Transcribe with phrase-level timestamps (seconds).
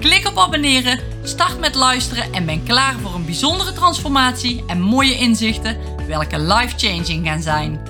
[0.00, 5.18] Klik op abonneren, start met luisteren en ben klaar voor een bijzondere transformatie en mooie
[5.18, 7.80] inzichten welke life-changing gaan zijn.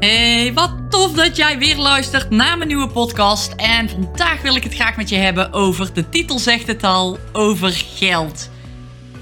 [0.00, 3.52] Hey, wat tof dat jij weer luistert naar mijn nieuwe podcast.
[3.52, 7.18] En vandaag wil ik het graag met je hebben over, de titel zegt het al,
[7.32, 8.50] over geld.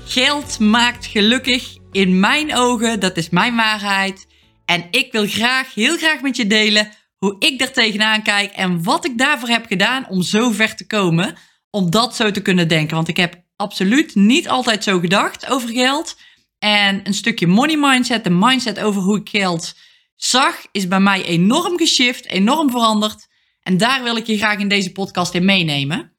[0.07, 4.27] Geld maakt gelukkig in mijn ogen, dat is mijn waarheid.
[4.65, 8.83] En ik wil graag, heel graag met je delen hoe ik daar tegenaan kijk en
[8.83, 11.37] wat ik daarvoor heb gedaan om zo ver te komen.
[11.71, 12.97] Om dat zo te kunnen denken.
[12.97, 16.17] Want ik heb absoluut niet altijd zo gedacht over geld.
[16.59, 19.75] En een stukje money mindset, de mindset over hoe ik geld
[20.17, 23.29] zag, is bij mij enorm geshift, enorm veranderd.
[23.63, 26.13] En daar wil ik je graag in deze podcast in meenemen.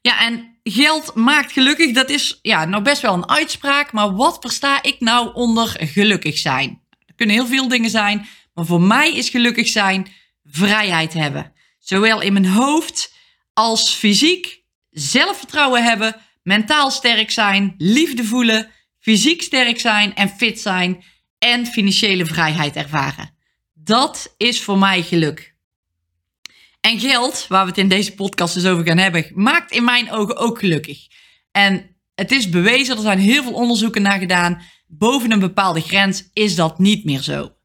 [0.00, 3.92] Ja, en geld maakt gelukkig, dat is ja, nou best wel een uitspraak.
[3.92, 6.82] Maar wat versta ik nou onder gelukkig zijn?
[7.06, 8.26] Er kunnen heel veel dingen zijn.
[8.56, 10.06] Maar voor mij is gelukkig zijn
[10.44, 11.52] vrijheid hebben.
[11.78, 13.14] Zowel in mijn hoofd
[13.52, 14.62] als fysiek.
[14.90, 21.04] Zelfvertrouwen hebben, mentaal sterk zijn, liefde voelen, fysiek sterk zijn en fit zijn
[21.38, 23.30] en financiële vrijheid ervaren.
[23.74, 25.54] Dat is voor mij geluk.
[26.80, 30.10] En geld, waar we het in deze podcast dus over gaan hebben, maakt in mijn
[30.10, 31.06] ogen ook gelukkig.
[31.52, 34.62] En het is bewezen, er zijn heel veel onderzoeken naar gedaan.
[34.86, 37.55] Boven een bepaalde grens is dat niet meer zo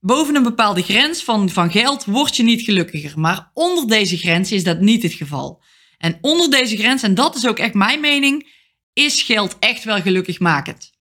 [0.00, 3.20] boven een bepaalde grens van, van geld word je niet gelukkiger.
[3.20, 5.62] Maar onder deze grens is dat niet het geval.
[5.98, 8.56] En onder deze grens, en dat is ook echt mijn mening,
[8.92, 10.96] is geld echt wel gelukkig makend.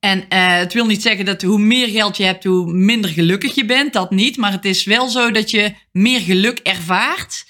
[0.00, 3.54] En uh, het wil niet zeggen dat hoe meer geld je hebt, hoe minder gelukkig
[3.54, 3.92] je bent.
[3.92, 4.36] Dat niet.
[4.36, 7.44] Maar het is wel zo dat je meer geluk ervaart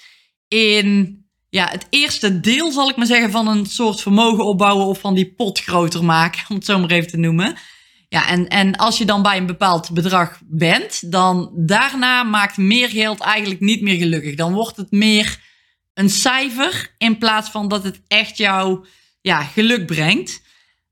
[0.47, 1.19] in
[1.49, 5.13] ja, het eerste deel, zal ik maar zeggen, van een soort vermogen opbouwen of van
[5.13, 7.55] die pot groter maken, om het zo maar even te noemen.
[8.13, 12.89] Ja, en, en als je dan bij een bepaald bedrag bent, dan daarna maakt meer
[12.89, 14.35] geld eigenlijk niet meer gelukkig.
[14.35, 15.39] Dan wordt het meer
[15.93, 18.85] een cijfer in plaats van dat het echt jou
[19.21, 20.41] ja, geluk brengt.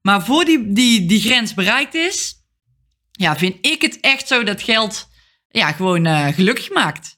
[0.02, 2.36] Maar voor die, die, die grens bereikt is,
[3.12, 5.10] ja, vind ik het echt zo dat geld
[5.50, 7.18] ja, gewoon uh, gelukkig maakt.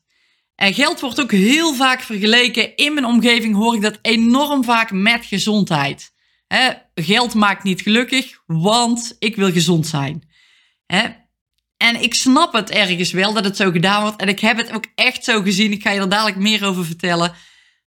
[0.56, 2.76] En geld wordt ook heel vaak vergeleken.
[2.76, 6.11] In mijn omgeving hoor ik dat enorm vaak met gezondheid.
[6.96, 10.30] Geld maakt niet gelukkig, want ik wil gezond zijn.
[11.78, 14.22] En ik snap het ergens wel dat het zo gedaan wordt.
[14.22, 15.72] En ik heb het ook echt zo gezien.
[15.72, 17.34] Ik ga je er dadelijk meer over vertellen.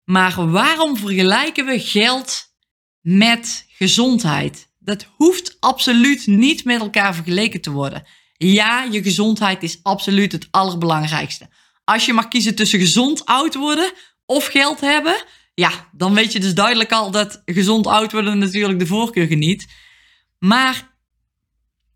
[0.04, 2.54] Maar waarom vergelijken we geld
[3.02, 4.70] met gezondheid?
[4.80, 8.08] Dat hoeft absoluut niet met elkaar vergeleken te worden.
[8.38, 11.50] Ja, je gezondheid is absoluut het allerbelangrijkste.
[11.84, 13.92] Als je mag kiezen tussen gezond oud worden
[14.26, 18.79] of geld hebben, ja, dan weet je dus duidelijk al dat gezond oud worden natuurlijk
[18.79, 19.67] de voorkeur geniet.
[20.39, 20.95] Maar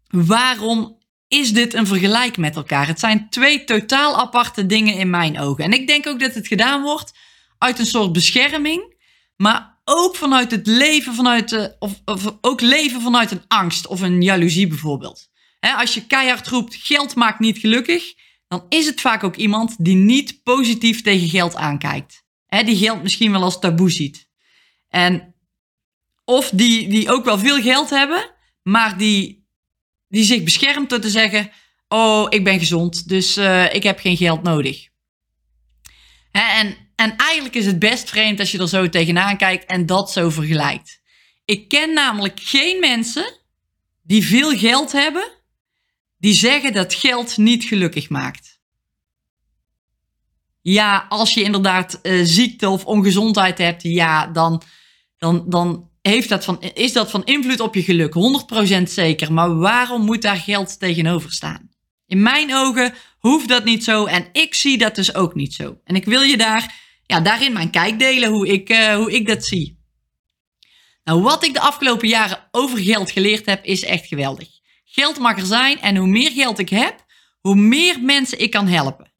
[0.07, 2.87] waarom is dit een vergelijk met elkaar?
[2.87, 5.63] Het zijn twee totaal aparte dingen in mijn ogen.
[5.63, 7.13] En ik denk ook dat het gedaan wordt
[7.57, 8.95] uit een soort bescherming,
[9.37, 14.01] maar ook vanuit het leven, vanuit de, of, of ook leven vanuit een angst of
[14.01, 15.27] een jaloezie bijvoorbeeld.
[15.59, 18.13] als je keihard roept geld maakt niet gelukkig,
[18.47, 23.01] dan is het vaak ook iemand die niet positief tegen geld aankijkt hè, die geld
[23.03, 24.29] misschien wel als taboe ziet.
[24.89, 25.35] En
[26.25, 29.47] of die, die ook wel veel geld hebben, maar die,
[30.07, 31.51] die zich beschermt door te zeggen:
[31.87, 34.87] Oh, ik ben gezond, dus uh, ik heb geen geld nodig.
[36.31, 39.85] Hè, en, en eigenlijk is het best vreemd als je er zo tegenaan kijkt en
[39.85, 41.01] dat zo vergelijkt.
[41.45, 43.39] Ik ken namelijk geen mensen
[44.01, 45.31] die veel geld hebben,
[46.17, 48.54] die zeggen dat geld niet gelukkig maakt.
[50.67, 54.61] Ja, als je inderdaad uh, ziekte of ongezondheid hebt, ja, dan,
[55.17, 58.13] dan, dan heeft dat van, is dat van invloed op je geluk.
[58.79, 59.33] 100% zeker.
[59.33, 61.69] Maar waarom moet daar geld tegenover staan?
[62.07, 65.77] In mijn ogen hoeft dat niet zo en ik zie dat dus ook niet zo.
[65.83, 66.75] En ik wil je daar,
[67.05, 69.79] ja, daarin mijn kijk delen hoe ik, uh, hoe ik dat zie.
[71.03, 74.47] Nou, wat ik de afgelopen jaren over geld geleerd heb, is echt geweldig.
[74.85, 77.05] Geld mag er zijn en hoe meer geld ik heb,
[77.41, 79.13] hoe meer mensen ik kan helpen.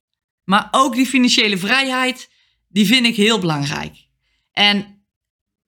[0.46, 2.30] Maar ook die financiële vrijheid,
[2.68, 4.08] die vind ik heel belangrijk.
[4.52, 5.06] En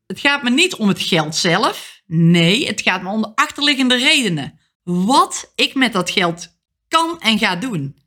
[0.05, 2.01] het gaat me niet om het geld zelf.
[2.05, 4.59] Nee, het gaat me om de achterliggende redenen.
[4.83, 6.47] Wat ik met dat geld
[6.87, 7.97] kan en ga doen.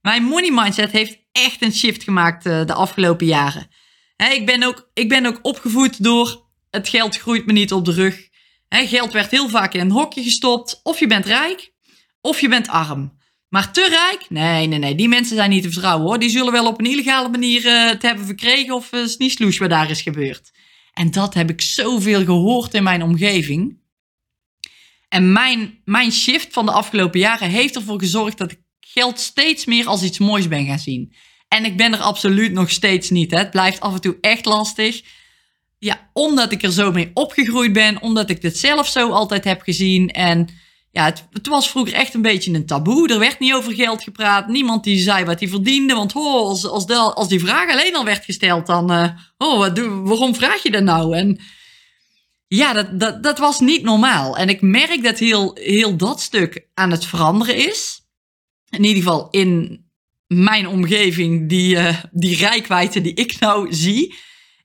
[0.00, 3.68] Mijn money mindset heeft echt een shift gemaakt uh, de afgelopen jaren.
[4.16, 7.92] ik, ben ook, ik ben ook opgevoed door het geld groeit me niet op de
[7.92, 8.28] rug.
[8.68, 10.80] geld werd heel vaak in een hokje gestopt.
[10.82, 11.72] Of je bent rijk,
[12.20, 13.17] of je bent arm.
[13.48, 14.26] Maar te rijk?
[14.28, 14.94] Nee, nee, nee.
[14.94, 16.18] Die mensen zijn niet te vertrouwen hoor.
[16.18, 19.70] Die zullen wel op een illegale manier uh, het hebben verkregen of uh, sniesloes wat
[19.70, 20.50] daar is gebeurd.
[20.92, 23.78] En dat heb ik zoveel gehoord in mijn omgeving.
[25.08, 29.64] En mijn, mijn shift van de afgelopen jaren heeft ervoor gezorgd dat ik geld steeds
[29.64, 31.12] meer als iets moois ben gaan zien.
[31.48, 33.30] En ik ben er absoluut nog steeds niet.
[33.30, 35.02] Het blijft af en toe echt lastig.
[35.78, 39.62] Ja, omdat ik er zo mee opgegroeid ben, omdat ik dit zelf zo altijd heb
[39.62, 40.10] gezien.
[40.10, 40.48] En
[40.90, 43.08] ja, het, het, was vroeger echt een beetje een taboe.
[43.08, 44.48] Er werd niet over geld gepraat.
[44.48, 45.94] Niemand die zei wat hij verdiende.
[45.94, 48.90] Want oh, als, als, als die vraag alleen al werd gesteld, dan...
[49.38, 51.16] Oh, wat waarom vraag je dat nou?
[51.16, 51.40] En
[52.48, 54.36] ja, dat, dat, dat was niet normaal.
[54.36, 58.00] En ik merk dat heel, heel dat stuk aan het veranderen is.
[58.68, 59.82] In ieder geval in
[60.26, 64.14] mijn omgeving, die, uh, die rijkwijde die ik nou zie...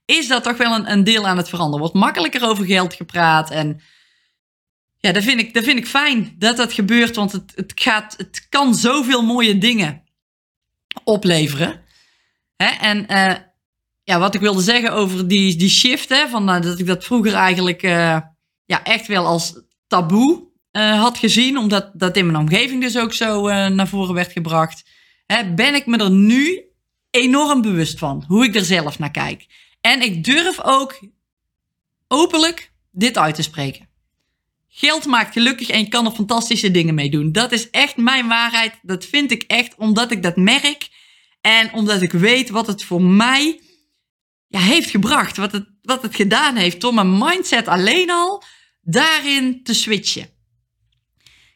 [0.05, 1.79] is dat toch wel een, een deel aan het veranderen.
[1.79, 3.81] Wordt makkelijker over geld gepraat en
[5.05, 8.13] ja, dat vind ik, dat vind ik fijn dat dat gebeurt, want het, het, gaat,
[8.17, 10.03] het kan zoveel mooie dingen
[11.03, 11.81] opleveren.
[12.55, 12.65] Hè?
[12.65, 13.35] En uh,
[14.03, 17.03] ja, wat ik wilde zeggen over die, die shift, hè, van, uh, dat ik dat
[17.03, 18.17] vroeger eigenlijk uh,
[18.65, 23.47] ja, echt wel als taboe had gezien, omdat dat in mijn omgeving dus ook zo
[23.69, 24.89] naar voren werd gebracht,
[25.25, 26.63] hè, ben ik me er nu
[27.09, 29.45] enorm bewust van, hoe ik er zelf naar kijk.
[29.81, 30.99] En ik durf ook
[32.07, 33.91] openlijk dit uit te spreken.
[34.75, 37.31] Geld maakt gelukkig en je kan er fantastische dingen mee doen.
[37.31, 38.79] Dat is echt mijn waarheid.
[38.81, 40.89] Dat vind ik echt omdat ik dat merk.
[41.41, 43.59] En omdat ik weet wat het voor mij
[44.47, 45.37] ja, heeft gebracht.
[45.37, 48.43] Wat het, wat het gedaan heeft door mijn mindset alleen al
[48.81, 50.29] daarin te switchen.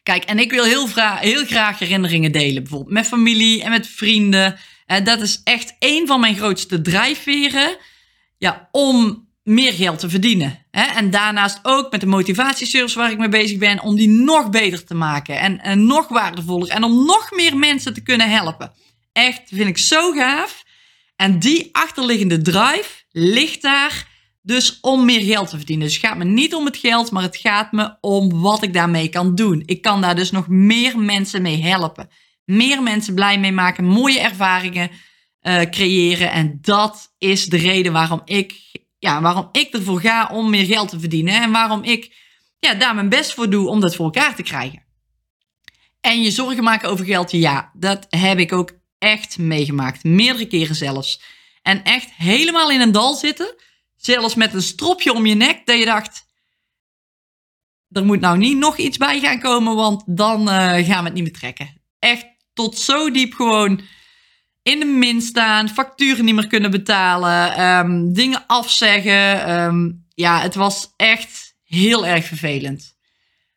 [0.02, 2.62] Kijk, en ik wil heel, heel graag herinneringen delen.
[2.62, 4.58] Bijvoorbeeld met familie en met vrienden.
[4.86, 7.76] En dat is echt een van mijn grootste drijfveren.
[8.38, 10.66] Ja, om meer geld te verdienen.
[10.70, 10.82] Hè?
[10.82, 14.84] En daarnaast ook met de motivatieservice waar ik mee bezig ben, om die nog beter
[14.84, 18.72] te maken en, en nog waardevoller en om nog meer mensen te kunnen helpen.
[19.12, 20.64] Echt, vind ik zo gaaf.
[21.16, 24.06] En die achterliggende drive ligt daar
[24.42, 25.86] dus om meer geld te verdienen.
[25.86, 28.72] Dus het gaat me niet om het geld, maar het gaat me om wat ik
[28.72, 29.62] daarmee kan doen.
[29.66, 32.08] Ik kan daar dus nog meer mensen mee helpen.
[32.44, 34.90] Meer mensen blij mee maken, mooie ervaringen
[35.42, 36.30] uh, creëren.
[36.32, 38.54] En dat is de reden waarom ik
[38.98, 41.42] ja, waarom ik ervoor ga om meer geld te verdienen.
[41.42, 42.16] En waarom ik
[42.58, 44.86] ja, daar mijn best voor doe om dat voor elkaar te krijgen.
[46.00, 50.04] En je zorgen maken over geld, ja, dat heb ik ook echt meegemaakt.
[50.04, 51.22] Meerdere keren zelfs.
[51.62, 53.54] En echt helemaal in een dal zitten.
[53.96, 55.66] Zelfs met een stropje om je nek.
[55.66, 56.26] Dat je dacht,
[57.90, 61.14] er moet nou niet nog iets bij gaan komen, want dan uh, gaan we het
[61.14, 61.82] niet meer trekken.
[61.98, 63.80] Echt tot zo diep gewoon
[64.68, 69.50] in de min staan, facturen niet meer kunnen betalen, um, dingen afzeggen.
[69.50, 72.96] Um, ja, het was echt heel erg vervelend.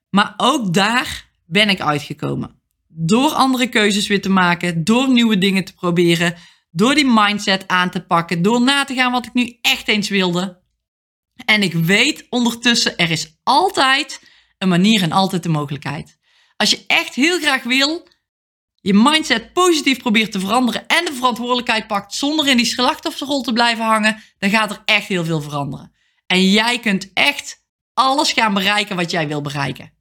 [0.09, 2.61] Maar ook daar ben ik uitgekomen.
[2.87, 6.35] Door andere keuzes weer te maken, door nieuwe dingen te proberen,
[6.69, 10.09] door die mindset aan te pakken, door na te gaan wat ik nu echt eens
[10.09, 10.59] wilde.
[11.45, 14.21] En ik weet ondertussen, er is altijd
[14.57, 16.17] een manier en altijd de mogelijkheid.
[16.55, 18.07] Als je echt heel graag wil,
[18.81, 23.53] je mindset positief probeert te veranderen en de verantwoordelijkheid pakt zonder in die slachtofferrol te
[23.53, 25.91] blijven hangen, dan gaat er echt heel veel veranderen.
[26.27, 29.93] En jij kunt echt alles gaan bereiken wat jij wil bereiken.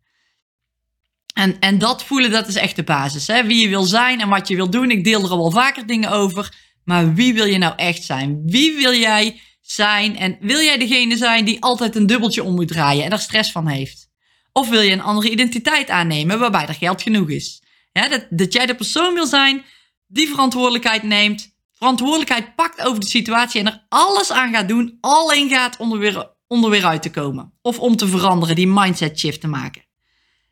[1.34, 3.26] En, en dat voelen, dat is echt de basis.
[3.26, 3.44] Hè?
[3.44, 4.90] Wie je wil zijn en wat je wil doen.
[4.90, 6.54] Ik deel er al wel vaker dingen over.
[6.84, 8.42] Maar wie wil je nou echt zijn?
[8.44, 10.16] Wie wil jij zijn?
[10.16, 13.52] En wil jij degene zijn die altijd een dubbeltje om moet draaien en er stress
[13.52, 14.08] van heeft?
[14.52, 17.62] Of wil je een andere identiteit aannemen waarbij er geld genoeg is?
[17.92, 19.64] Dat, dat jij de persoon wil zijn
[20.06, 25.48] die verantwoordelijkheid neemt, verantwoordelijkheid pakt over de situatie en er alles aan gaat doen, alleen
[25.48, 27.52] gaat om er weer, om weer uit te komen.
[27.62, 29.84] Of om te veranderen, die mindset shift te maken.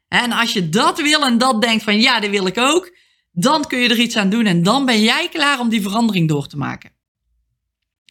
[0.08, 2.96] En als je dat wil en dat denkt van ja, dat wil ik ook,
[3.32, 6.28] dan kun je er iets aan doen en dan ben jij klaar om die verandering
[6.28, 6.92] door te maken.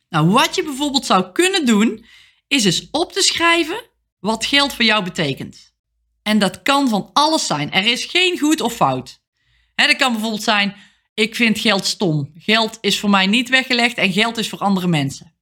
[0.10, 2.06] Nou, wat je bijvoorbeeld zou kunnen doen,
[2.48, 3.84] is eens op te schrijven
[4.20, 5.67] wat geld voor jou betekent.
[6.28, 7.72] En dat kan van alles zijn.
[7.72, 9.22] Er is geen goed of fout.
[9.76, 10.76] Hè, dat kan bijvoorbeeld zijn,
[11.14, 12.32] ik vind geld stom.
[12.38, 15.36] Geld is voor mij niet weggelegd en geld is voor andere mensen.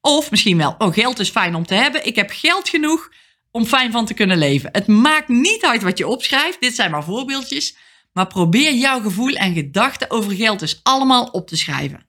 [0.00, 2.06] Of misschien wel, oh geld is fijn om te hebben.
[2.06, 3.12] Ik heb geld genoeg
[3.50, 4.68] om fijn van te kunnen leven.
[4.72, 6.60] Het maakt niet uit wat je opschrijft.
[6.60, 7.76] Dit zijn maar voorbeeldjes.
[8.12, 12.06] Maar probeer jouw gevoel en gedachten over geld dus allemaal op te schrijven.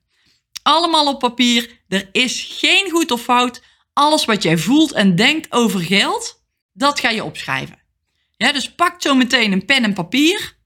[0.62, 1.80] Allemaal op papier.
[1.88, 3.62] Er is geen goed of fout.
[3.92, 6.42] Alles wat jij voelt en denkt over geld,
[6.72, 7.84] dat ga je opschrijven.
[8.36, 10.58] Ja, dus pak zo meteen een pen en papier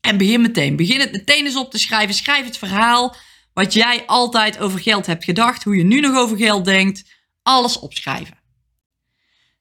[0.00, 0.76] en begin meteen.
[0.76, 2.14] Begin het meteen eens op te schrijven.
[2.14, 3.16] Schrijf het verhaal
[3.52, 7.04] wat jij altijd over geld hebt gedacht, hoe je nu nog over geld denkt,
[7.42, 8.42] alles opschrijven.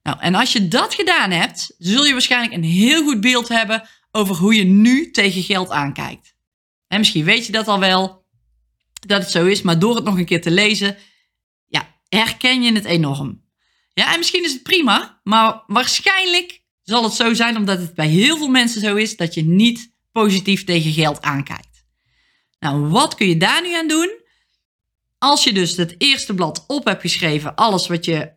[0.03, 3.87] Nou, en als je dat gedaan hebt, zul je waarschijnlijk een heel goed beeld hebben
[4.11, 6.35] over hoe je nu tegen geld aankijkt.
[6.87, 8.25] En misschien weet je dat al wel,
[9.07, 10.97] dat het zo is, maar door het nog een keer te lezen,
[11.67, 13.43] ja, herken je het enorm.
[13.93, 18.07] Ja, en misschien is het prima, maar waarschijnlijk zal het zo zijn omdat het bij
[18.07, 21.85] heel veel mensen zo is dat je niet positief tegen geld aankijkt.
[22.59, 24.21] Nou, wat kun je daar nu aan doen?
[25.17, 28.31] Als je dus het eerste blad op hebt geschreven, alles wat je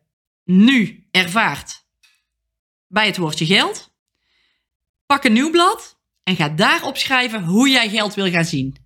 [0.44, 1.84] nu ervaart
[2.86, 3.94] bij het woordje geld,
[5.06, 8.76] pak een nieuw blad en ga daarop schrijven hoe jij geld wil gaan zien.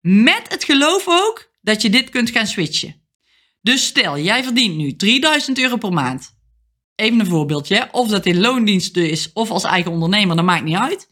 [0.00, 3.02] Met het geloof ook dat je dit kunt gaan switchen.
[3.60, 6.34] Dus stel, jij verdient nu 3000 euro per maand.
[6.94, 10.76] Even een voorbeeldje, of dat in loondienst is of als eigen ondernemer, dat maakt niet
[10.76, 11.08] uit.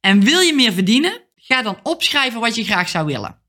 [0.00, 3.40] En wil je meer verdienen, ga dan opschrijven wat je graag zou willen.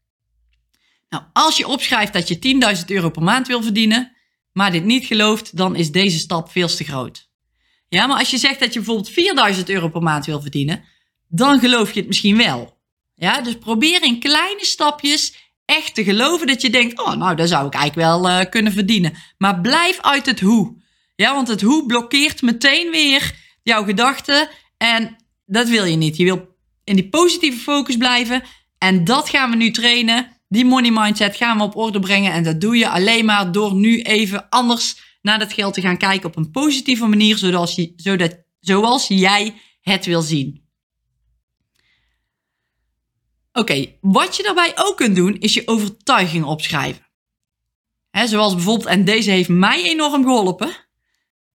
[1.09, 4.15] Nou, als je opschrijft dat je 10.000 euro per maand wil verdienen,
[4.51, 7.31] maar dit niet gelooft, dan is deze stap veel te groot.
[7.89, 10.83] Ja, maar als je zegt dat je bijvoorbeeld 4.000 euro per maand wil verdienen,
[11.27, 12.81] dan geloof je het misschien wel.
[13.15, 17.47] Ja, dus probeer in kleine stapjes echt te geloven dat je denkt, oh nou, daar
[17.47, 19.13] zou ik eigenlijk wel uh, kunnen verdienen.
[19.37, 20.82] Maar blijf uit het hoe.
[21.15, 25.15] Ja, want het hoe blokkeert meteen weer jouw gedachten en
[25.45, 26.17] dat wil je niet.
[26.17, 28.43] Je wil in die positieve focus blijven
[28.77, 30.41] en dat gaan we nu trainen.
[30.47, 33.73] Die money mindset gaan we op orde brengen en dat doe je alleen maar door
[33.73, 37.93] nu even anders naar dat geld te gaan kijken op een positieve manier, zodat, je,
[37.95, 40.63] zodat, zoals jij het wil zien.
[43.53, 47.07] Oké, wat je daarbij ook kunt doen, is je overtuiging opschrijven.
[48.09, 50.82] He, zoals bijvoorbeeld, en deze heeft mij enorm geholpen.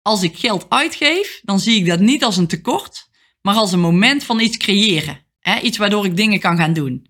[0.07, 3.09] Als ik geld uitgeef, dan zie ik dat niet als een tekort,
[3.41, 5.25] maar als een moment van iets creëren.
[5.39, 7.07] He, iets waardoor ik dingen kan gaan doen.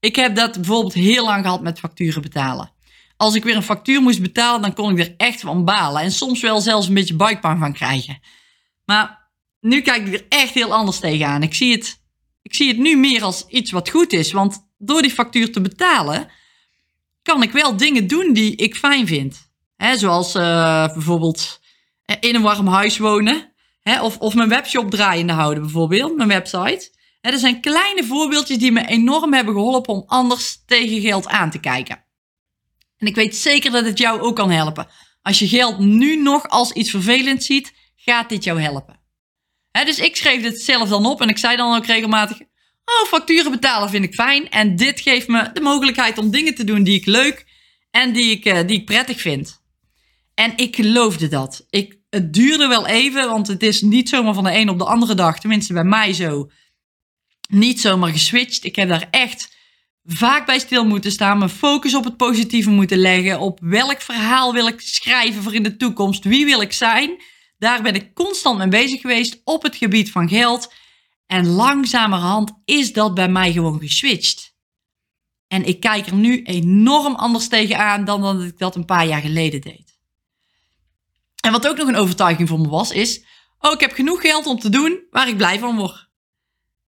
[0.00, 2.72] Ik heb dat bijvoorbeeld heel lang gehad met facturen betalen.
[3.16, 6.02] Als ik weer een factuur moest betalen, dan kon ik er echt van balen.
[6.02, 8.20] En soms wel zelfs een beetje buikpijn van krijgen.
[8.84, 9.30] Maar
[9.60, 11.42] nu kijk ik er echt heel anders tegenaan.
[11.42, 12.02] Ik zie het
[12.42, 14.32] ik zie het nu meer als iets wat goed is.
[14.32, 16.28] Want door die factuur te betalen,
[17.22, 19.50] kan ik wel dingen doen die ik fijn vind.
[19.96, 20.42] Zoals uh,
[20.92, 21.59] bijvoorbeeld eh,
[22.20, 23.52] in een warm huis wonen.
[23.80, 26.90] He, of, of mijn webshop draaiende houden, bijvoorbeeld, mijn website.
[27.20, 31.58] Er zijn kleine voorbeeldjes die me enorm hebben geholpen om anders tegen geld aan te
[31.58, 32.04] kijken.
[32.98, 34.88] En ik weet zeker dat het jou ook kan helpen.
[35.22, 39.00] Als je geld nu nog als iets vervelends ziet, gaat dit jou helpen
[39.72, 42.40] dus ik schreef dit zelf dan op en ik zei dan ook regelmatig:
[42.84, 44.50] Oh, facturen betalen vind ik fijn.
[44.50, 47.46] En dit geeft me de mogelijkheid om dingen te doen die ik leuk
[47.90, 49.59] en die ik, uh, die ik prettig vind.
[50.40, 51.66] En ik geloofde dat.
[51.70, 54.84] Ik, het duurde wel even, want het is niet zomaar van de een op de
[54.84, 56.50] andere dag, tenminste bij mij zo,
[57.48, 58.64] niet zomaar geswitcht.
[58.64, 59.56] Ik heb daar echt
[60.04, 64.52] vaak bij stil moeten staan, mijn focus op het positieve moeten leggen, op welk verhaal
[64.52, 67.22] wil ik schrijven voor in de toekomst, wie wil ik zijn.
[67.58, 70.72] Daar ben ik constant mee bezig geweest op het gebied van geld.
[71.26, 74.54] En langzamerhand is dat bij mij gewoon geswitcht.
[75.46, 79.20] En ik kijk er nu enorm anders tegenaan dan dat ik dat een paar jaar
[79.20, 79.89] geleden deed.
[81.40, 83.24] En wat ook nog een overtuiging voor me was, is:
[83.58, 86.08] oh, ik heb genoeg geld om te doen waar ik blij van word.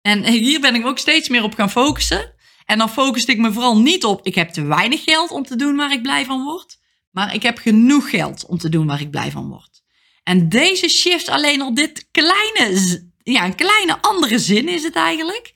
[0.02, 2.34] En hier ben ik ook steeds meer op gaan focussen.
[2.64, 5.56] En dan focuste ik me vooral niet op: ik heb te weinig geld om te
[5.56, 6.78] doen waar ik blij van word.
[7.10, 9.82] Maar ik heb genoeg geld om te doen waar ik blij van word.
[10.22, 15.52] En deze shift alleen al dit kleine, ja, een kleine andere zin is het eigenlijk,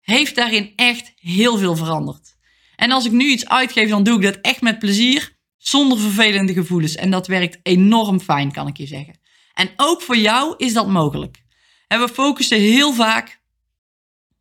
[0.00, 2.36] heeft daarin echt heel veel veranderd.
[2.76, 5.33] En als ik nu iets uitgeef, dan doe ik dat echt met plezier,
[5.66, 6.94] zonder vervelende gevoelens.
[6.94, 9.18] En dat werkt enorm fijn, kan ik je zeggen.
[9.54, 11.42] En ook voor jou is dat mogelijk.
[11.88, 13.40] En we focussen heel vaak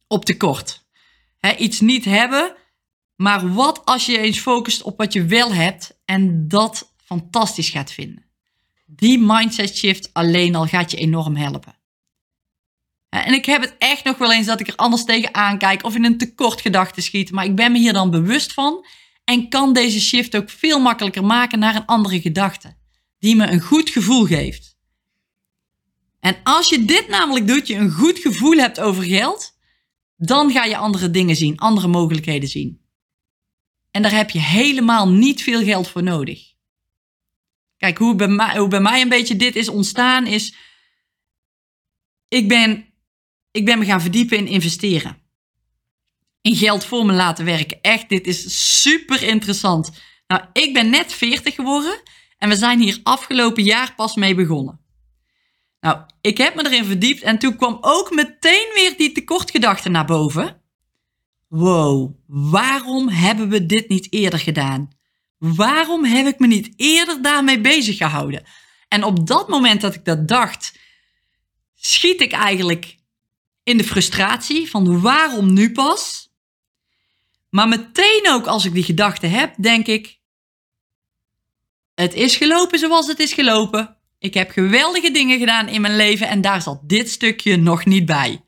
[0.08, 0.86] op tekort.
[1.58, 2.56] Iets niet hebben,
[3.16, 7.92] maar wat als je eens focust op wat je wel hebt en dat fantastisch gaat
[7.92, 8.26] vinden?
[8.86, 11.76] Die mindset shift alleen al gaat je enorm helpen.
[13.10, 15.96] En ik heb het echt nog wel eens dat ik er anders tegen aankijk of
[15.96, 18.86] in een tekort gedachte schiet, maar ik ben me hier dan bewust van
[19.24, 22.78] en kan deze shift ook veel makkelijker maken naar een andere gedachte,
[23.20, 24.78] die me een goed gevoel geeft.
[26.20, 29.58] En als je dit namelijk doet, je een goed gevoel hebt over geld,
[30.16, 32.82] dan ga je andere dingen zien, andere mogelijkheden zien.
[33.92, 36.54] En daar heb je helemaal niet veel geld voor nodig.
[37.78, 40.56] Kijk, hoe bij, mij, hoe bij mij een beetje dit is ontstaan is...
[42.28, 42.86] Ik ben,
[43.52, 45.23] ik ben me gaan verdiepen in investeren.
[46.44, 47.82] In geld voor me laten werken.
[47.82, 49.92] Echt, dit is super interessant.
[50.28, 52.02] Nou, ik ben net 40 geworden
[52.38, 54.80] en we zijn hier afgelopen jaar pas mee begonnen.
[55.80, 60.06] Nou, ik heb me erin verdiept en toen kwam ook meteen weer die tekortgedachte naar
[60.06, 60.62] boven.
[61.48, 64.90] wow, waarom hebben we dit niet eerder gedaan?
[65.38, 68.44] Waarom heb ik me niet eerder daarmee bezig gehouden?
[68.88, 70.80] En op dat moment dat ik dat dacht,
[71.76, 72.98] schiet ik eigenlijk
[73.64, 76.23] in de frustratie van waarom nu pas?
[77.54, 80.20] Maar meteen ook als ik die gedachte heb, denk ik,
[81.94, 83.98] het is gelopen zoals het is gelopen.
[84.20, 88.06] Ik heb geweldige dingen gedaan in mijn leven en daar zat dit stukje nog niet
[88.06, 88.44] bij.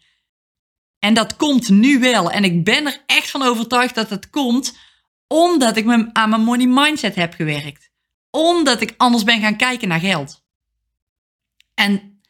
[1.00, 2.32] En dat komt nu wel.
[2.32, 4.78] En ik ben er echt van overtuigd dat het komt
[5.28, 7.90] omdat ik aan mijn money mindset heb gewerkt.
[8.30, 10.44] Omdat ik anders ben gaan kijken naar geld.
[11.74, 12.22] En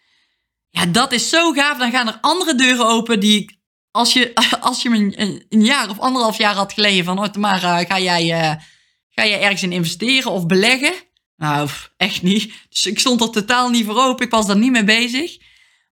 [0.70, 1.78] ja, dat is zo gaaf.
[1.78, 3.58] Dan gaan er andere deuren open die ik,
[3.96, 7.84] als je, als je me een, jaar of anderhalf jaar had geleden van, oh, Tamara,
[7.84, 8.62] ga jij, uh,
[9.10, 10.94] ga jij ergens in investeren of beleggen?
[11.38, 12.54] Nou, echt niet.
[12.70, 14.26] Dus ik stond er totaal niet voor open.
[14.26, 15.38] Ik was daar niet mee bezig.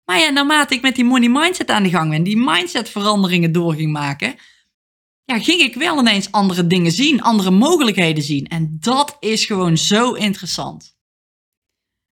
[0.05, 3.51] Maar ja, naarmate ik met die money mindset aan de gang ben, die mindset veranderingen
[3.51, 4.35] door ging maken,
[5.23, 8.47] ja, ging ik wel ineens andere dingen zien, andere mogelijkheden zien.
[8.47, 10.97] En dat is gewoon zo interessant.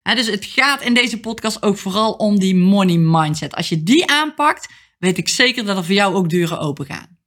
[0.01, 3.55] dus het gaat in deze podcast ook vooral om die money mindset.
[3.55, 4.67] Als je die aanpakt,
[5.01, 7.17] weet ik zeker dat er voor jou ook deuren open gaan.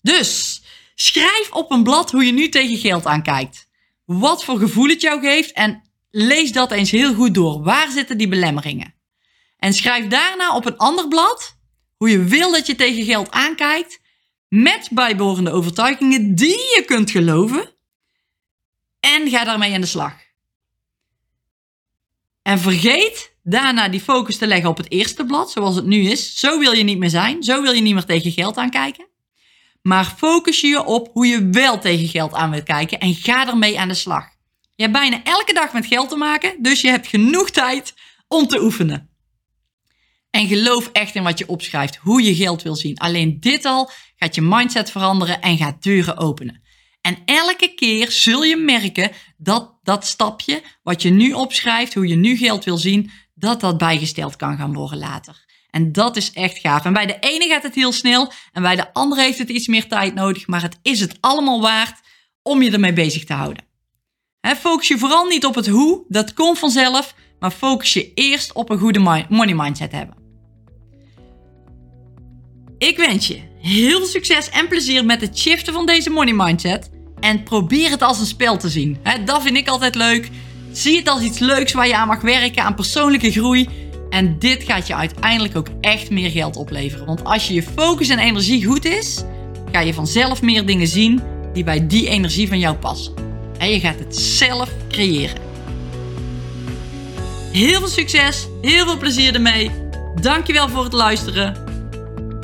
[0.00, 0.62] Dus
[0.94, 3.68] schrijf op een blad hoe je nu tegen geld aankijkt.
[4.04, 7.62] Wat voor gevoel het jou geeft en lees dat eens heel goed door.
[7.62, 8.94] Waar zitten die belemmeringen?
[9.56, 11.58] En schrijf daarna op een ander blad
[11.96, 14.00] hoe je wil dat je tegen geld aankijkt
[14.48, 17.74] met bijbehorende overtuigingen die je kunt geloven.
[19.00, 20.14] En ga daarmee aan de slag.
[22.42, 26.38] En vergeet daarna die focus te leggen op het eerste blad, zoals het nu is.
[26.38, 27.42] Zo wil je niet meer zijn.
[27.42, 29.06] Zo wil je niet meer tegen geld aankijken.
[29.82, 33.78] Maar focus je op hoe je wel tegen geld aan wilt kijken en ga ermee
[33.78, 34.24] aan de slag.
[34.74, 37.94] Je hebt bijna elke dag met geld te maken, dus je hebt genoeg tijd
[38.28, 39.10] om te oefenen.
[40.30, 42.98] En geloof echt in wat je opschrijft, hoe je geld wil zien.
[42.98, 46.62] Alleen dit al gaat je mindset veranderen en gaat deuren openen.
[47.00, 52.16] En elke keer zul je merken dat dat stapje, wat je nu opschrijft, hoe je
[52.16, 53.10] nu geld wil zien,
[53.42, 55.44] dat dat bijgesteld kan gaan worden later.
[55.70, 56.84] En dat is echt gaaf.
[56.84, 59.66] En bij de ene gaat het heel snel en bij de andere heeft het iets
[59.66, 62.00] meer tijd nodig, maar het is het allemaal waard
[62.42, 63.64] om je ermee bezig te houden.
[64.56, 68.70] focus je vooral niet op het hoe, dat komt vanzelf, maar focus je eerst op
[68.70, 70.16] een goede money mindset hebben.
[72.78, 76.90] Ik wens je heel veel succes en plezier met het shiften van deze money mindset.
[77.20, 78.98] En probeer het als een spel te zien.
[79.24, 80.30] dat vind ik altijd leuk.
[80.72, 83.68] Zie het als iets leuks waar je aan mag werken, aan persoonlijke groei.
[84.10, 87.06] En dit gaat je uiteindelijk ook echt meer geld opleveren.
[87.06, 89.22] Want als je je focus en energie goed is,
[89.72, 91.20] ga je vanzelf meer dingen zien
[91.52, 93.14] die bij die energie van jou passen.
[93.58, 95.36] En je gaat het zelf creëren.
[97.52, 99.70] Heel veel succes, heel veel plezier ermee.
[100.20, 101.56] Dankjewel voor het luisteren.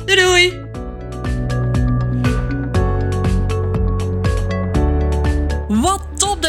[0.05, 0.68] Doei doei!